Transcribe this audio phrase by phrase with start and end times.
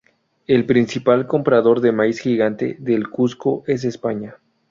[0.47, 4.35] El principal comprador de maíz gigante del Cusco es España.